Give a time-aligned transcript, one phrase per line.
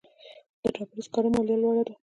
[0.61, 1.93] د ډبرو سکرو مالیه لوړه ده